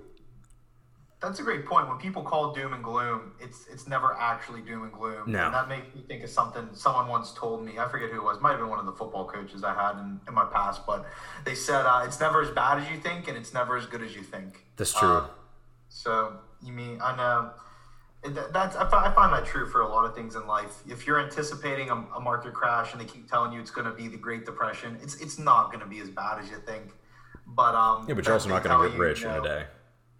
[1.21, 1.87] That's a great point.
[1.87, 5.31] When people call doom and gloom, it's it's never actually doom and gloom.
[5.31, 5.45] No.
[5.45, 7.79] And that makes me think of something someone once told me.
[7.79, 8.41] I forget who it was.
[8.41, 11.05] Might have been one of the football coaches I had in, in my past, but
[11.45, 14.01] they said uh, it's never as bad as you think, and it's never as good
[14.01, 14.65] as you think.
[14.75, 15.07] That's true.
[15.09, 15.27] Uh,
[15.87, 17.51] so you mean I know.
[18.25, 20.81] That's I find that true for a lot of things in life.
[20.87, 23.93] If you're anticipating a, a market crash and they keep telling you it's going to
[23.93, 26.93] be the Great Depression, it's it's not going to be as bad as you think.
[27.45, 29.65] But um, yeah, but you're also not gonna get you, rich you in a day.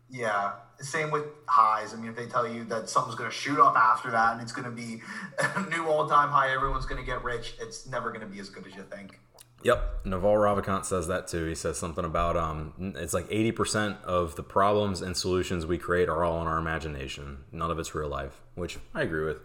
[0.09, 0.53] yeah.
[0.79, 1.93] Same with highs.
[1.93, 4.41] I mean, if they tell you that something's going to shoot up after that and
[4.41, 5.01] it's going to be
[5.55, 8.39] a new all time high, everyone's going to get rich, it's never going to be
[8.39, 9.19] as good as you think.
[9.63, 11.45] Yep, Naval Ravikant says that too.
[11.45, 15.77] He says something about um, it's like eighty percent of the problems and solutions we
[15.77, 17.45] create are all in our imagination.
[17.51, 19.37] None of it's real life, which I agree with.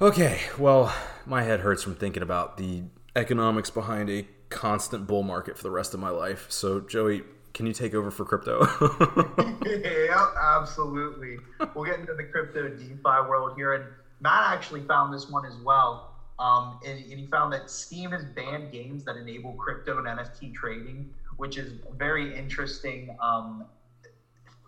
[0.00, 0.94] Okay, well,
[1.26, 2.82] my head hurts from thinking about the
[3.14, 6.46] economics behind a constant bull market for the rest of my life.
[6.48, 7.22] So, Joey,
[7.54, 8.66] can you take over for crypto?
[9.66, 11.38] yeah, absolutely.
[11.74, 13.74] We'll get into the crypto DeFi world here.
[13.74, 13.84] And
[14.20, 16.11] Matt actually found this one as well.
[16.42, 20.52] Um, and, and he found that Steam has banned games that enable crypto and NFT
[20.52, 23.64] trading, which is a very interesting um,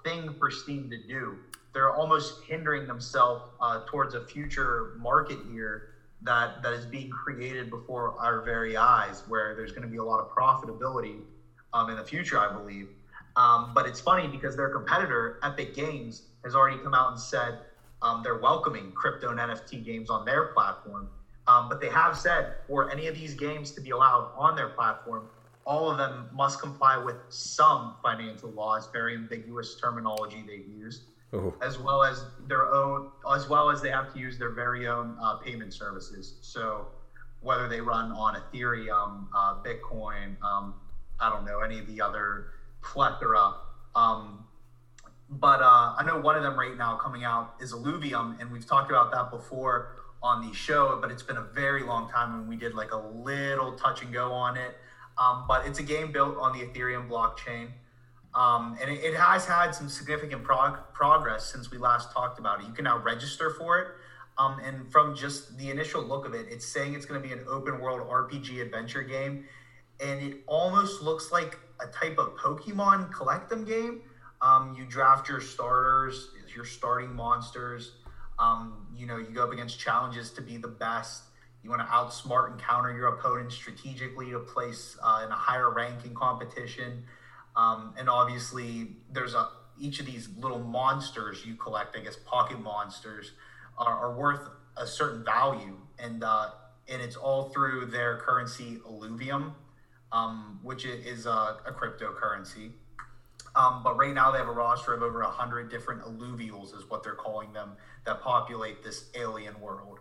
[0.05, 1.37] thing for Steam to do.
[1.73, 7.71] They're almost hindering themselves uh, towards a future market here that, that is being created
[7.71, 11.23] before our very eyes, where there's going to be a lot of profitability
[11.73, 12.91] um, in the future, I believe.
[13.35, 17.59] Um, but it's funny because their competitor, Epic Games, has already come out and said
[18.01, 21.09] um, they're welcoming crypto and NFT games on their platform.
[21.47, 24.69] Um, but they have said for any of these games to be allowed on their
[24.69, 25.29] platform,
[25.65, 31.03] all of them must comply with some financial laws, very ambiguous terminology they've used,
[31.33, 34.87] oh, as well as their own, as well as they have to use their very
[34.87, 36.35] own uh, payment services.
[36.41, 36.89] So
[37.41, 40.75] whether they run on Ethereum, uh, Bitcoin, um,
[41.21, 42.45] I don't know any of the other
[42.83, 43.55] plethora.
[43.95, 44.45] Um,
[45.31, 48.67] but uh, I know one of them right now coming out is Illuvium, and we've
[48.67, 49.87] talked about that before
[50.25, 50.99] on the show.
[51.01, 54.13] But it's been a very long time, and we did like a little touch and
[54.13, 54.77] go on it.
[55.17, 57.69] Um, but it's a game built on the Ethereum blockchain,
[58.35, 62.61] um, and it, it has had some significant prog- progress since we last talked about
[62.61, 62.67] it.
[62.67, 63.89] You can now register for it.
[64.37, 67.33] Um, and from just the initial look of it, it's saying it's going to be
[67.33, 69.45] an open world RPG adventure game
[70.01, 74.03] and it almost looks like a type of Pokemon collect them game.
[74.41, 77.93] Um, you draft your starters, your starting monsters.
[78.45, 81.23] Um, you know, you go up against challenges to be the best.
[81.63, 85.71] You want to outsmart and counter your opponent strategically to place uh, in a higher
[85.71, 87.05] ranking competition.
[87.57, 91.97] Um, and obviously, there's a each of these little monsters you collect.
[91.97, 93.33] I guess pocket monsters
[93.79, 96.51] are, are worth a certain value, and uh,
[96.89, 99.55] and it's all through their currency Illuvium
[100.15, 102.71] um, which is a, a cryptocurrency.
[103.57, 107.03] Um, but right now they have a roster of over 100 different Illuvials, is what
[107.03, 107.73] they're calling them,
[108.05, 110.01] that populate this alien world.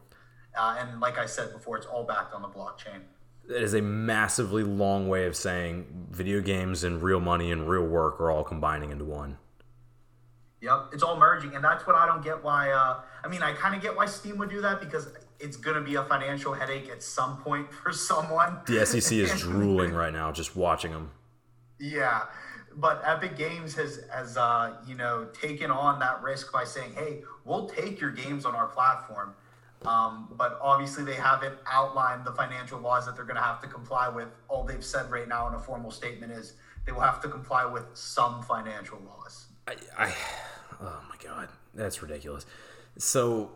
[0.58, 3.02] Uh, and like I said before, it's all backed on the blockchain.
[3.48, 7.86] That is a massively long way of saying video games and real money and real
[7.86, 9.38] work are all combining into one.
[10.62, 12.42] Yep, it's all merging, and that's what I don't get.
[12.42, 12.72] Why?
[12.72, 15.76] Uh, I mean, I kind of get why Steam would do that because it's going
[15.76, 18.60] to be a financial headache at some point for someone.
[18.66, 21.12] The SEC is drooling right now just watching them.
[21.80, 22.22] Yeah,
[22.78, 27.24] but Epic Games has has uh, you know taken on that risk by saying, "Hey,
[27.46, 29.34] we'll take your games on our platform."
[29.86, 33.68] Um, but obviously, they haven't outlined the financial laws that they're going to have to
[33.68, 34.30] comply with.
[34.48, 36.54] All they've said right now in a formal statement is
[36.86, 39.48] they will have to comply with some financial laws.
[39.68, 40.14] I, I
[40.82, 42.46] oh my god, that's ridiculous.
[42.98, 43.52] So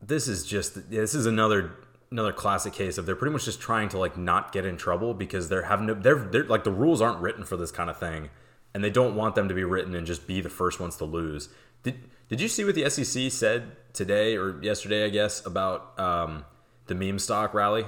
[0.00, 1.72] this is just this is another
[2.10, 5.12] another classic case of they're pretty much just trying to like not get in trouble
[5.14, 7.98] because they're having no they're, they're like the rules aren't written for this kind of
[7.98, 8.30] thing
[8.76, 11.06] and they don't want them to be written and just be the first ones to
[11.06, 11.48] lose.
[11.82, 16.44] Did did you see what the SEC said today or yesterday, I guess, about um,
[16.86, 17.86] the meme stock rally?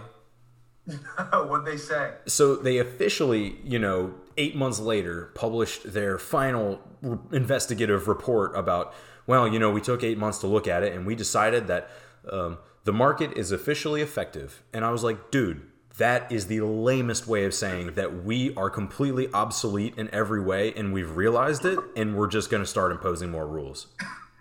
[1.30, 2.14] What'd they say?
[2.24, 8.94] So they officially, you know, eight months later, published their final re- investigative report about,
[9.26, 11.90] well, you know, we took eight months to look at it and we decided that
[12.32, 14.62] um, the market is officially effective.
[14.72, 15.60] And I was like, dude,
[15.98, 20.72] that is the lamest way of saying that we are completely obsolete in every way
[20.74, 23.88] and we've realized it and we're just going to start imposing more rules.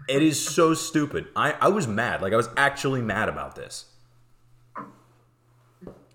[0.08, 1.28] It is so stupid.
[1.36, 2.22] I, I was mad.
[2.22, 3.86] Like, I was actually mad about this.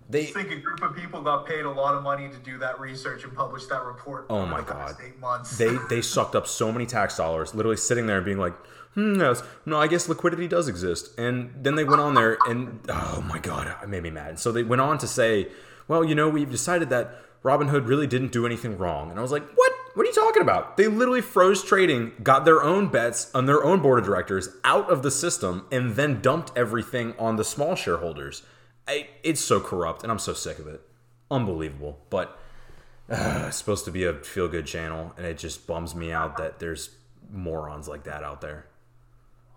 [0.09, 2.57] They, I think a group of people got paid a lot of money to do
[2.59, 4.27] that research and publish that report.
[4.29, 4.95] Oh my the God.
[5.03, 5.57] Eight months.
[5.57, 8.53] they they sucked up so many tax dollars, literally sitting there and being like,
[8.93, 9.21] hmm,
[9.65, 11.17] no, I guess liquidity does exist.
[11.17, 14.39] And then they went on there and oh my god, it made me mad.
[14.39, 15.47] So they went on to say,
[15.87, 19.09] well, you know, we've decided that Robinhood really didn't do anything wrong.
[19.09, 19.71] And I was like, what?
[19.95, 20.75] What are you talking about?
[20.75, 24.89] They literally froze trading, got their own bets on their own board of directors out
[24.89, 28.41] of the system, and then dumped everything on the small shareholders.
[28.87, 30.81] I, it's so corrupt, and I'm so sick of it.
[31.29, 31.99] Unbelievable.
[32.09, 32.39] But
[33.07, 36.37] uh, it's supposed to be a feel good channel, and it just bums me out
[36.37, 36.89] that there's
[37.31, 38.65] morons like that out there.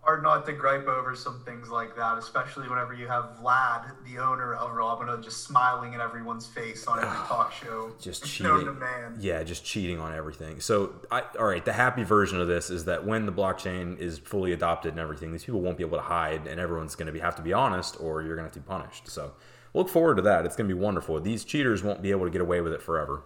[0.06, 4.18] Hard not to gripe over some things like that, especially whenever you have Vlad, the
[4.18, 7.90] owner of Robinhood, just smiling in everyone's face on every talk show.
[8.00, 8.76] Just cheating.
[9.18, 10.60] Yeah, just cheating on everything.
[10.60, 14.20] So, I, all right, the happy version of this is that when the blockchain is
[14.20, 17.12] fully adopted and everything, these people won't be able to hide, and everyone's going to
[17.12, 19.08] be have to be honest, or you're going to have to be punished.
[19.08, 19.32] So,
[19.74, 20.46] look forward to that.
[20.46, 21.20] It's going to be wonderful.
[21.20, 23.24] These cheaters won't be able to get away with it forever.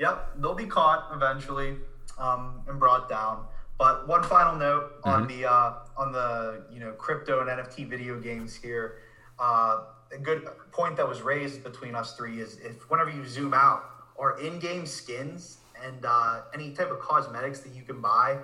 [0.00, 1.76] Yep, they'll be caught eventually
[2.18, 3.44] um, and brought down.
[3.78, 8.20] But one final note on the uh, on the you know crypto and NFT video
[8.20, 8.98] games here.
[9.38, 13.52] Uh, a good point that was raised between us three is if whenever you zoom
[13.52, 13.84] out,
[14.18, 18.38] are in-game skins and uh, any type of cosmetics that you can buy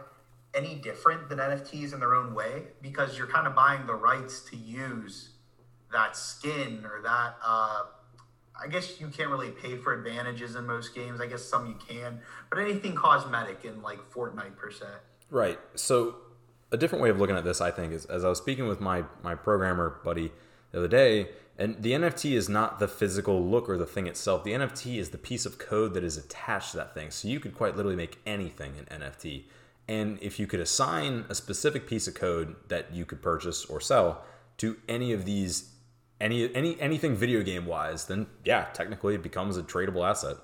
[0.54, 2.64] any different than NFTs in their own way?
[2.82, 5.30] Because you're kind of buying the rights to use
[5.92, 7.36] that skin or that.
[7.44, 7.82] Uh,
[8.62, 11.20] I guess you can't really pay for advantages in most games.
[11.20, 14.86] I guess some you can, but anything cosmetic in like Fortnite per se.
[15.30, 15.58] Right.
[15.74, 16.16] So
[16.72, 18.80] a different way of looking at this, I think, is as I was speaking with
[18.80, 20.32] my my programmer buddy
[20.72, 24.44] the other day, and the NFT is not the physical look or the thing itself.
[24.44, 27.10] The NFT is the piece of code that is attached to that thing.
[27.10, 29.44] So you could quite literally make anything an NFT.
[29.88, 33.80] And if you could assign a specific piece of code that you could purchase or
[33.80, 34.24] sell
[34.58, 35.74] to any of these
[36.20, 40.36] any any anything video game wise, then yeah, technically it becomes a tradable asset.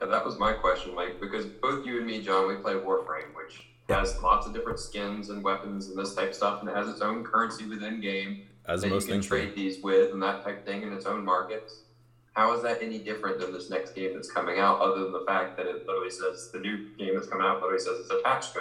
[0.00, 3.34] Yeah, that was my question, Mike, because both you and me, John, we play Warframe,
[3.34, 6.76] which has lots of different skins and weapons and this type of stuff, and it
[6.76, 10.22] has its own currency within game As that most you can trade these with and
[10.22, 11.80] that type of thing in its own markets.
[12.32, 15.24] How is that any different than this next game that's coming out, other than the
[15.26, 18.52] fact that it literally says the new game that's coming out literally says it's attached
[18.54, 18.60] to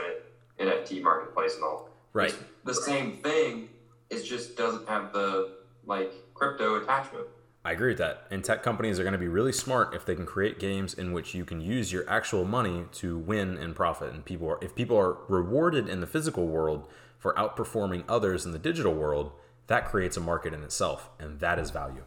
[0.60, 1.90] an NFT marketplace and all.
[2.14, 2.30] Right.
[2.30, 3.68] It's the same thing.
[4.10, 7.26] It just doesn't have the like crypto attachment.
[7.66, 8.28] I agree with that.
[8.30, 11.14] And tech companies are going to be really smart if they can create games in
[11.14, 14.14] which you can use your actual money to win and profit.
[14.14, 18.52] And people are, if people are rewarded in the physical world for outperforming others in
[18.52, 19.32] the digital world,
[19.66, 22.04] that creates a market in itself, and that is value.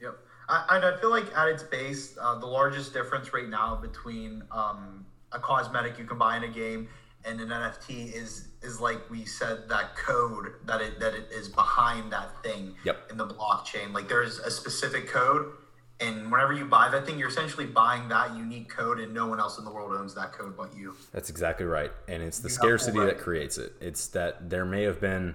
[0.00, 0.18] Yep.
[0.48, 4.44] I, and I feel like at its base, uh, the largest difference right now between
[4.52, 6.88] um, a cosmetic you can buy in a game
[7.24, 11.48] and an NFT is is like we said that code that it that it is
[11.48, 13.10] behind that thing Yep.
[13.10, 13.92] in the blockchain.
[13.92, 15.52] Like there's a specific code,
[16.00, 19.40] and whenever you buy that thing, you're essentially buying that unique code, and no one
[19.40, 20.94] else in the world owns that code but you.
[21.12, 21.92] That's exactly right.
[22.08, 23.74] And it's the You scarcity that creates it.
[23.80, 25.34] It's that there may have been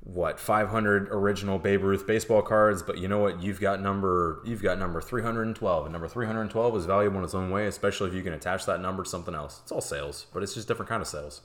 [0.00, 3.42] what 500 original Babe Ruth baseball cards, but you know what?
[3.42, 7.50] You've got number you've got number 312, and number 312 is valuable in its own
[7.50, 9.60] way, especially if you can attach that number to something else.
[9.62, 11.42] It's all sales, but it's just different kind of sales.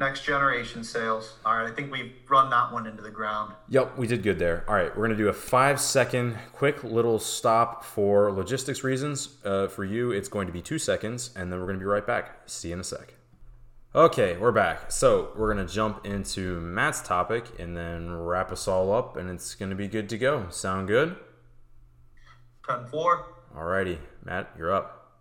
[0.00, 1.34] Next generation sales.
[1.46, 3.54] All right, I think we've run that one into the ground.
[3.68, 4.64] Yep, we did good there.
[4.68, 9.36] All right, we're gonna do a five second quick little stop for logistics reasons.
[9.44, 12.06] Uh, for you, it's going to be two seconds, and then we're gonna be right
[12.06, 12.40] back.
[12.46, 13.14] See you in a sec.
[13.96, 14.90] Okay, we're back.
[14.90, 19.54] So we're gonna jump into Matt's topic and then wrap us all up, and it's
[19.54, 20.48] gonna be good to go.
[20.50, 21.14] Sound good?
[22.68, 23.36] Ten four.
[23.56, 25.20] Alrighty, Matt, you're up.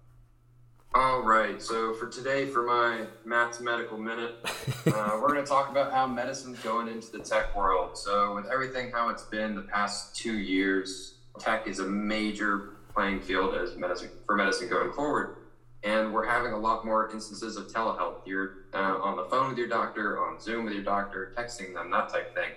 [0.95, 1.61] All right.
[1.61, 4.37] So for today, for my Matt's Medical Minute,
[4.87, 7.97] uh, we're going to talk about how medicine's going into the tech world.
[7.97, 13.21] So with everything how it's been the past two years, tech is a major playing
[13.21, 15.37] field as medicine for medicine going forward.
[15.83, 18.25] And we're having a lot more instances of telehealth.
[18.25, 21.91] You're uh, on the phone with your doctor, on Zoom with your doctor, texting them,
[21.91, 22.51] that type thing.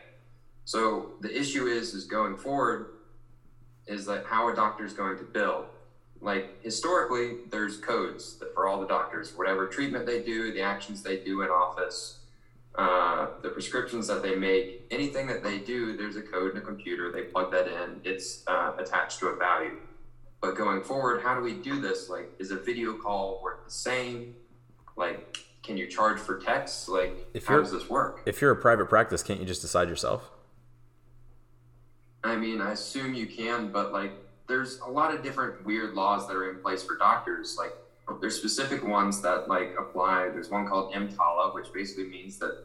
[0.65, 2.91] So the issue is, is going forward,
[3.87, 5.67] is that how a doctor is going to bill
[6.21, 11.19] like historically there's codes for all the doctors whatever treatment they do the actions they
[11.19, 12.21] do in office
[12.77, 16.61] uh, the prescriptions that they make anything that they do there's a code in a
[16.61, 19.77] computer they plug that in it's uh, attached to a value
[20.47, 23.71] but going forward how do we do this like is a video call work the
[23.71, 24.35] same
[24.97, 28.57] like can you charge for text like If how does this work If you're a
[28.57, 30.31] private practice, can't you just decide yourself?
[32.23, 34.13] I mean, I assume you can, but like,
[34.47, 37.57] there's a lot of different weird laws that are in place for doctors.
[37.59, 37.73] Like,
[38.21, 40.29] there's specific ones that like apply.
[40.29, 42.65] There's one called EMTALA, which basically means that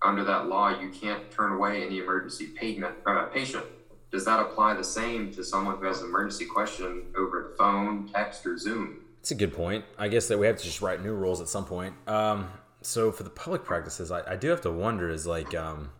[0.00, 3.66] under that law, you can't turn away any emergency payment, uh, patient.
[4.10, 8.08] Does that apply the same to someone who has an emergency question over the phone,
[8.12, 9.04] text, or Zoom?
[9.20, 9.84] It's a good point.
[9.98, 11.94] I guess that we have to just write new rules at some point.
[12.08, 12.48] Um,
[12.82, 15.90] so for the public practices, I, I do have to wonder is like, um,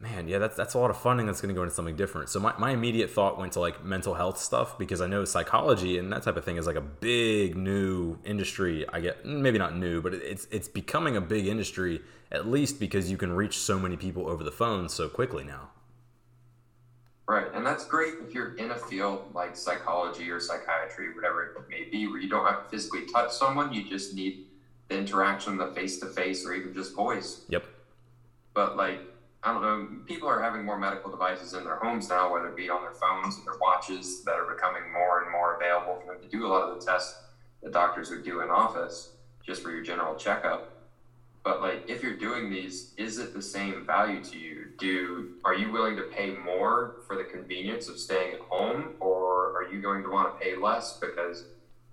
[0.00, 2.30] man, yeah, that's that's a lot of funding that's going to go into something different.
[2.30, 5.98] So my, my immediate thought went to like mental health stuff because I know psychology
[5.98, 8.86] and that type of thing is like a big new industry.
[8.88, 12.00] I get maybe not new, but it's it's becoming a big industry
[12.32, 15.70] at least because you can reach so many people over the phone so quickly now.
[17.30, 21.70] Right, and that's great if you're in a field like psychology or psychiatry, whatever it
[21.70, 24.46] may be, where you don't have to physically touch someone, you just need
[24.88, 27.42] the interaction, the face to face, or even just voice.
[27.48, 27.64] Yep.
[28.52, 29.02] But like,
[29.44, 32.56] I don't know, people are having more medical devices in their homes now, whether it
[32.56, 36.12] be on their phones and their watches, that are becoming more and more available for
[36.12, 37.16] them to do a lot of the tests
[37.62, 39.12] that doctors would do in office
[39.46, 40.79] just for your general checkup.
[41.42, 44.66] But like, if you're doing these, is it the same value to you?
[44.78, 49.56] Do are you willing to pay more for the convenience of staying at home, or
[49.56, 51.44] are you going to want to pay less because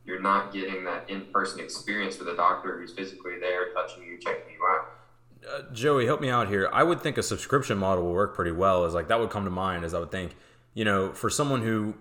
[0.06, 4.54] you're not getting that in-person experience with a doctor who's physically there, touching you, checking
[4.54, 4.88] you out?
[5.50, 6.70] Uh, Joey, help me out here.
[6.74, 8.86] I would think a subscription model will work pretty well.
[8.86, 9.86] Is like that would come to mind.
[9.86, 10.36] As I would think,
[10.74, 11.96] you know, for someone who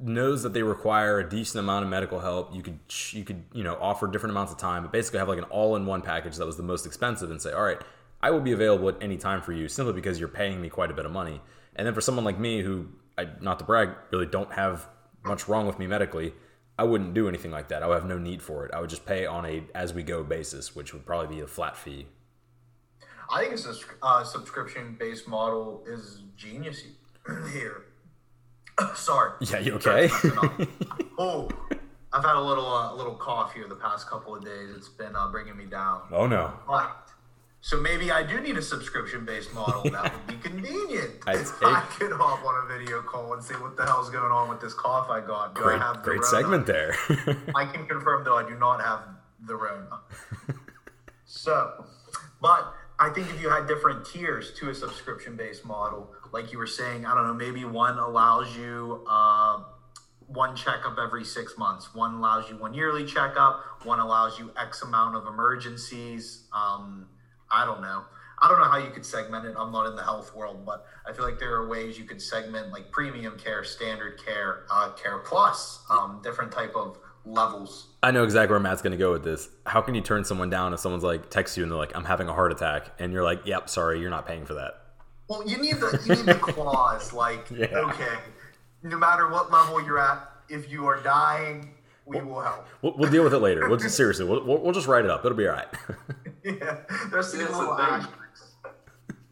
[0.00, 2.78] knows that they require a decent amount of medical help, you could
[3.12, 6.02] you could you know offer different amounts of time, but basically have like an all-in-one
[6.02, 7.80] package that was the most expensive, and say, all right,
[8.22, 10.90] I will be available at any time for you, simply because you're paying me quite
[10.90, 11.40] a bit of money.
[11.76, 14.88] And then for someone like me, who I not to brag, really don't have
[15.24, 16.34] much wrong with me medically.
[16.78, 17.82] I wouldn't do anything like that.
[17.82, 18.72] I would have no need for it.
[18.72, 21.46] I would just pay on a as we go basis, which would probably be a
[21.46, 22.06] flat fee.
[23.32, 26.82] I think a uh, subscription based model is genius
[27.52, 27.84] here.
[28.94, 29.32] Sorry.
[29.40, 30.08] Yeah, you okay?
[31.18, 31.48] oh,
[32.12, 34.70] I've had a little uh, a little cough here the past couple of days.
[34.76, 36.02] It's been uh, bringing me down.
[36.12, 36.52] oh no.
[36.66, 36.96] But
[37.62, 39.82] so maybe I do need a subscription based model.
[39.90, 41.10] That would be convenient.
[41.26, 44.32] If say- I could hop on a video call and see what the hell's going
[44.32, 45.54] on with this cough I got.
[45.54, 46.96] Do I Great, have great the segment there.
[47.54, 49.00] I can confirm though I do not have
[49.46, 50.00] the Rona.
[51.26, 51.84] so,
[52.40, 56.58] but I think if you had different tiers to a subscription based model, like you
[56.58, 59.62] were saying, I don't know, maybe one allows you uh,
[60.26, 64.82] one checkup every six months, one allows you one yearly checkup, one allows you X
[64.82, 66.44] amount of emergencies.
[66.52, 67.06] Um,
[67.50, 68.04] I don't know.
[68.38, 69.54] I don't know how you could segment it.
[69.58, 72.20] I'm not in the health world, but I feel like there are ways you could
[72.20, 76.98] segment like premium care, standard care, uh, care plus, um, different type of
[77.32, 77.88] levels.
[78.02, 79.48] I know exactly where Matt's going to go with this.
[79.66, 82.04] How can you turn someone down if someone's like texts you and they're like, "I'm
[82.04, 84.74] having a heart attack," and you're like, "Yep, sorry, you're not paying for that."
[85.28, 87.66] Well, you need the you need the clause like Yeah.
[87.74, 88.18] okay,
[88.82, 91.74] no matter what level you're at, if you are dying,
[92.06, 92.66] we will help.
[92.82, 93.68] We'll, we'll deal with it later.
[93.68, 95.24] We'll just seriously, we'll, we'll, we'll just write it up.
[95.24, 95.68] It'll be all right.
[96.44, 96.78] yeah,
[97.10, 97.94] there's See, these that's little the thing.
[97.94, 98.19] asterisks.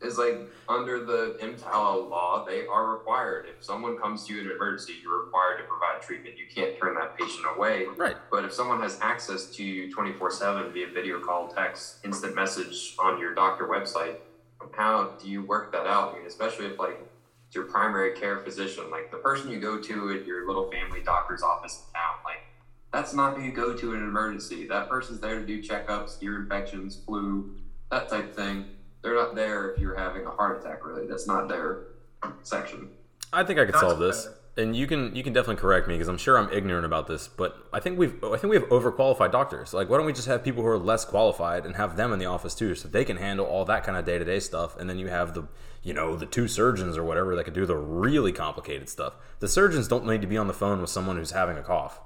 [0.01, 3.47] Is like under the EMTALA law, they are required.
[3.49, 6.37] If someone comes to you in an emergency, you're required to provide treatment.
[6.39, 7.87] You can't turn that patient away.
[7.97, 8.17] right.
[8.31, 12.95] But if someone has access to you 24 7 via video call, text, instant message
[12.99, 14.17] on your doctor website,
[14.77, 16.15] how do you work that out?
[16.15, 17.01] I mean, especially if like
[17.47, 21.03] it's your primary care physician, like the person you go to at your little family
[21.03, 22.43] doctor's office in town, like
[22.93, 24.67] that's not who you go to in an emergency.
[24.67, 27.57] That person's there to do checkups, ear infections, flu,
[27.91, 28.67] that type of thing.
[29.09, 31.07] They're not there if you're having a heart attack, really.
[31.07, 31.85] That's not their
[32.43, 32.91] section.
[33.33, 34.29] I think I could solve this.
[34.59, 37.27] and you can you can definitely correct me because I'm sure I'm ignorant about this,
[37.27, 39.73] but I think we've I think we have overqualified doctors.
[39.73, 42.19] Like, why don't we just have people who are less qualified and have them in
[42.19, 44.77] the office too, so they can handle all that kind of day to day stuff,
[44.77, 45.49] and then you have the
[45.83, 49.15] you know the two surgeons or whatever that can do the really complicated stuff.
[49.39, 51.99] The surgeons don't need to be on the phone with someone who's having a cough.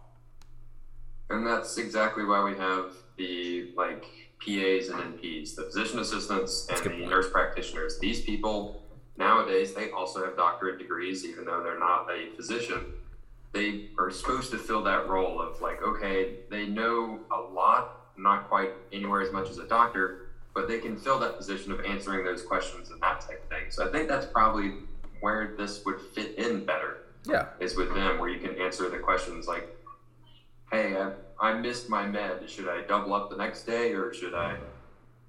[1.31, 4.05] And that's exactly why we have the like
[4.45, 7.99] PAs and NPs, the physician assistants and the nurse practitioners.
[7.99, 8.83] These people
[9.17, 12.93] nowadays they also have doctorate degrees, even though they're not a physician.
[13.53, 18.49] They are supposed to fill that role of like, okay, they know a lot, not
[18.49, 22.25] quite anywhere as much as a doctor, but they can fill that position of answering
[22.25, 23.71] those questions and that type of thing.
[23.71, 24.73] So I think that's probably
[25.21, 26.99] where this would fit in better.
[27.25, 27.47] Yeah.
[27.61, 29.69] Is with them where you can answer the questions like,
[30.73, 31.13] hey, I,
[31.43, 32.49] I missed my med.
[32.49, 34.57] Should I double up the next day or should I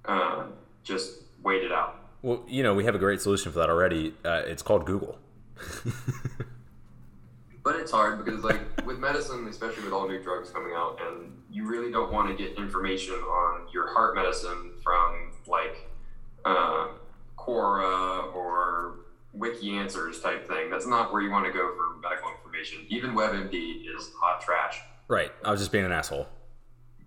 [0.04, 0.44] uh,
[0.84, 1.98] just wait it out?
[2.22, 4.14] Well, you know, we have a great solution for that already.
[4.24, 5.18] Uh, it's called Google.
[7.64, 11.32] but it's hard because, like, with medicine, especially with all new drugs coming out, and
[11.50, 15.88] you really don't want to get information on your heart medicine from like
[16.44, 16.88] uh,
[17.36, 19.00] Quora or
[19.32, 20.70] Wiki Answers type thing.
[20.70, 22.86] That's not where you want to go for medical information.
[22.88, 24.80] Even WebMD is hot trash.
[25.08, 25.30] Right.
[25.44, 26.26] I was just being an asshole.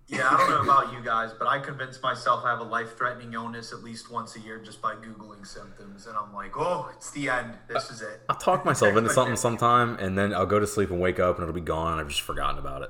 [0.08, 3.34] Yeah, I don't know about you guys, but I convince myself I have a life-threatening
[3.34, 7.10] illness at least once a year just by googling symptoms, and I'm like, oh, it's
[7.10, 7.52] the end.
[7.68, 8.22] This is it.
[8.26, 11.36] I'll talk myself into something sometime, and then I'll go to sleep and wake up,
[11.36, 12.88] and it'll be gone, and I've just forgotten about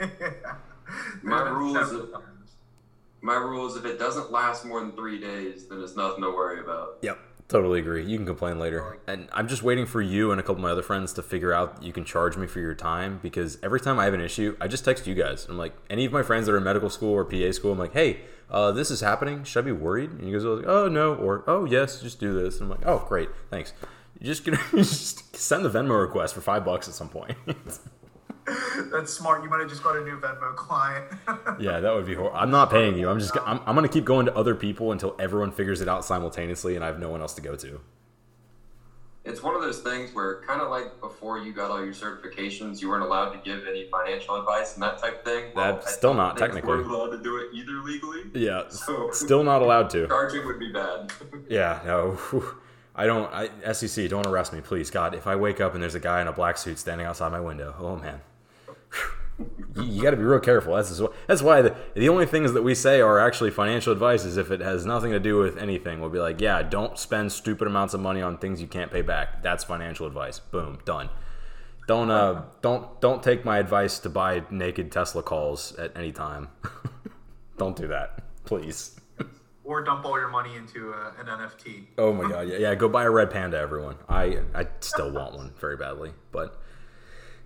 [0.00, 0.10] it.
[1.22, 2.04] my rule is if,
[3.20, 6.30] my rule is if it doesn't last more than three days, then it's nothing to
[6.30, 6.98] worry about.
[7.02, 7.18] Yep.
[7.48, 8.04] Totally agree.
[8.04, 8.98] You can complain later.
[9.06, 11.50] And I'm just waiting for you and a couple of my other friends to figure
[11.50, 14.54] out you can charge me for your time because every time I have an issue,
[14.60, 15.46] I just text you guys.
[15.48, 17.78] I'm like, any of my friends that are in medical school or PA school, I'm
[17.78, 18.20] like, hey,
[18.50, 19.44] uh, this is happening.
[19.44, 20.10] Should I be worried?
[20.10, 21.14] And you guys are like, oh, no.
[21.14, 22.60] Or, oh, yes, just do this.
[22.60, 23.30] And I'm like, oh, great.
[23.48, 23.72] Thanks.
[24.20, 27.36] You're just, gonna, send the Venmo request for five bucks at some point.
[28.90, 29.42] That's smart.
[29.42, 31.06] You might have just got a new Venmo client.
[31.60, 32.36] yeah, that would be horrible.
[32.36, 33.08] I'm not paying you.
[33.08, 35.88] I'm just I'm, I'm going to keep going to other people until everyone figures it
[35.88, 37.80] out simultaneously and I have no one else to go to.
[39.24, 42.80] It's one of those things where kind of like before you got all your certifications,
[42.80, 45.52] you weren't allowed to give any financial advice and that type of thing.
[45.54, 48.22] Well, That's still not technically weren't allowed to do it either legally.
[48.32, 50.06] Yeah, so still not allowed to.
[50.06, 51.12] Charging would be bad.
[51.50, 52.18] yeah, no.
[52.94, 53.30] I don't.
[53.32, 54.90] I, SEC, don't arrest me, please.
[54.90, 57.30] God, if I wake up and there's a guy in a black suit standing outside
[57.30, 58.22] my window, oh man
[59.76, 60.74] you got to be real careful.
[60.74, 64.36] That's that's why the, the only things that we say are actually financial advice is
[64.36, 66.00] if it has nothing to do with anything.
[66.00, 69.02] We'll be like, yeah, don't spend stupid amounts of money on things you can't pay
[69.02, 69.42] back.
[69.42, 70.40] That's financial advice.
[70.40, 71.08] Boom, done.
[71.86, 76.48] Don't uh, don't don't take my advice to buy naked Tesla calls at any time.
[77.56, 78.94] don't do that, please.
[79.64, 81.84] Or dump all your money into uh, an NFT.
[81.98, 82.74] Oh my god, yeah, yeah.
[82.74, 83.96] Go buy a red panda, everyone.
[84.08, 86.60] I I still want one very badly, but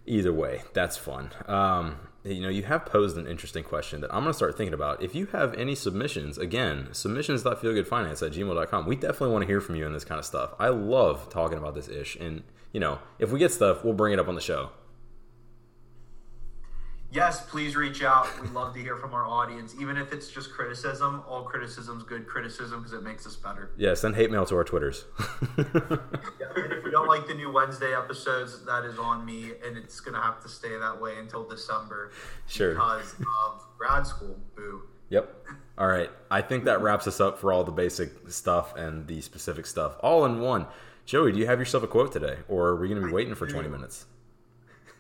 [0.07, 1.31] either way, that's fun.
[1.47, 4.75] Um, you know, you have posed an interesting question that I'm going to start thinking
[4.75, 5.03] about.
[5.03, 8.87] If you have any submissions, again, submissions.feelgoodfinance at gmail.com.
[8.87, 10.55] We definitely want to hear from you on this kind of stuff.
[10.59, 12.17] I love talking about this ish.
[12.17, 14.71] And, you know, if we get stuff, we'll bring it up on the show
[17.13, 18.27] yes, please reach out.
[18.41, 21.23] We'd love to hear from our audience, even if it's just criticism.
[21.29, 23.71] All criticism's good criticism because it makes us better.
[23.77, 25.05] Yeah, send hate mail to our Twitters.
[25.59, 25.65] yeah,
[26.57, 30.21] if you don't like the new Wednesday episodes, that is on me, and it's gonna
[30.21, 32.13] have to stay that way until December.
[32.47, 32.73] Sure.
[32.75, 34.39] Because of grad school.
[34.57, 34.83] Boo.
[35.11, 35.47] Yep.
[35.77, 36.11] All right.
[36.31, 39.97] I think that wraps us up for all the basic stuff and the specific stuff,
[40.01, 40.67] all in one.
[41.05, 43.35] Joey, do you have yourself a quote today, or are we going to be waiting
[43.35, 44.07] for 20 minutes?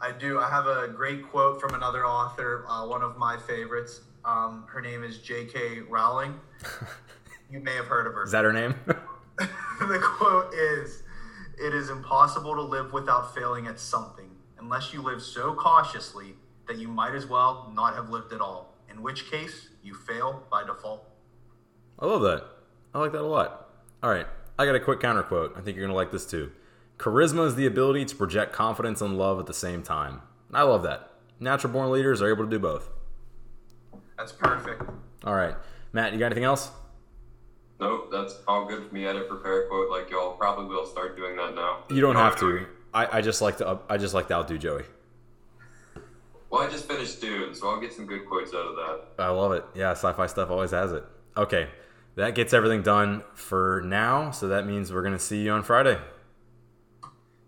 [0.03, 0.41] I do.
[0.41, 4.01] I have a great quote from another author, uh, one of my favorites.
[4.25, 5.83] Um, her name is J.K.
[5.89, 6.41] Rowling.
[7.51, 8.25] you may have heard of her.
[8.25, 8.75] Is that her name?
[9.39, 11.05] the quote is
[11.57, 16.35] It is impossible to live without failing at something, unless you live so cautiously
[16.67, 20.43] that you might as well not have lived at all, in which case you fail
[20.51, 21.09] by default.
[22.01, 22.45] I love that.
[22.93, 23.69] I like that a lot.
[24.03, 24.27] All right.
[24.59, 25.53] I got a quick counter quote.
[25.57, 26.51] I think you're going to like this too.
[26.99, 30.23] Charisma is the ability to project confidence and love at the same time.
[30.53, 31.11] I love that.
[31.41, 32.91] Natural born leaders are able to do both.
[34.17, 34.83] That's perfect.
[35.25, 35.55] All right.
[35.93, 36.71] Matt, you got anything else?
[37.81, 39.09] Nope, that's all good for me.
[39.09, 40.37] I didn't prepare a quote like y'all.
[40.37, 41.79] Probably will start doing that now.
[41.91, 42.67] You don't have to.
[42.95, 44.85] I, I just like to I just like to outdo Joey.
[46.49, 49.25] Well, I just finished Dune, so I'll get some good quotes out of that.
[49.25, 49.65] I love it.
[49.75, 51.03] Yeah, sci-fi stuff always has it.
[51.37, 51.69] Okay,
[52.17, 54.31] that gets everything done for now.
[54.31, 55.99] So that means we're gonna see you on Friday.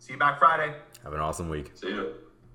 [0.04, 0.74] See you back Friday.
[1.02, 1.70] Have an awesome week.
[1.74, 2.12] See you.